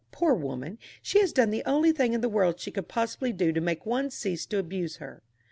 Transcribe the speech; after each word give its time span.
Poor 0.11 0.33
woman, 0.33 0.79
she 1.03 1.19
has 1.19 1.31
done 1.31 1.51
the 1.51 1.61
only 1.63 1.91
thing 1.91 2.13
in 2.13 2.21
the 2.21 2.27
world 2.27 2.59
she 2.59 2.71
could 2.71 2.87
possibly 2.87 3.31
do 3.31 3.53
to 3.53 3.61
make 3.61 3.85
one 3.85 4.09
cease 4.09 4.47
to 4.47 4.57
abuse 4.57 4.95
her." 4.95 5.21